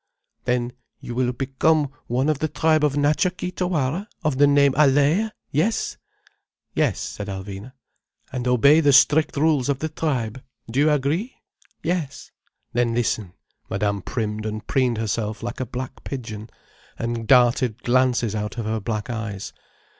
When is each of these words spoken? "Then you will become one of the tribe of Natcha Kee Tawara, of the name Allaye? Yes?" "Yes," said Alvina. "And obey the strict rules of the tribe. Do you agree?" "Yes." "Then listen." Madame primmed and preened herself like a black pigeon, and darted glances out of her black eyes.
"Then 0.45 0.73
you 0.99 1.13
will 1.13 1.31
become 1.31 1.91
one 2.07 2.27
of 2.27 2.39
the 2.39 2.47
tribe 2.47 2.83
of 2.83 2.93
Natcha 2.95 3.37
Kee 3.37 3.51
Tawara, 3.51 4.07
of 4.23 4.39
the 4.39 4.47
name 4.47 4.73
Allaye? 4.73 5.29
Yes?" 5.51 5.97
"Yes," 6.73 6.99
said 6.99 7.27
Alvina. 7.27 7.73
"And 8.33 8.47
obey 8.47 8.79
the 8.79 8.93
strict 8.93 9.37
rules 9.37 9.69
of 9.69 9.77
the 9.77 9.89
tribe. 9.89 10.41
Do 10.71 10.79
you 10.79 10.89
agree?" 10.89 11.35
"Yes." 11.83 12.31
"Then 12.73 12.95
listen." 12.95 13.33
Madame 13.69 14.01
primmed 14.01 14.47
and 14.47 14.65
preened 14.65 14.97
herself 14.97 15.43
like 15.43 15.59
a 15.59 15.67
black 15.67 16.03
pigeon, 16.03 16.49
and 16.97 17.27
darted 17.27 17.83
glances 17.83 18.33
out 18.33 18.57
of 18.57 18.65
her 18.65 18.79
black 18.79 19.07
eyes. 19.11 19.53